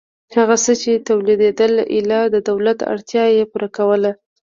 هغه 0.37 0.55
څه 0.63 0.73
چې 0.81 1.03
تولیدېدل 1.07 1.73
ایله 1.93 2.21
د 2.33 2.35
دولت 2.49 2.79
اړتیا 2.93 3.25
یې 3.35 3.43
پوره 3.51 3.69
کوله. 3.77 4.11